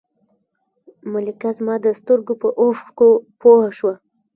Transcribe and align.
ملکه 1.11 1.49
زما 1.57 1.75
د 1.85 1.87
سترګو 1.99 2.33
په 2.41 2.47
اوښکو 2.61 3.09
پوه 3.41 3.67
شوه. 3.77 3.93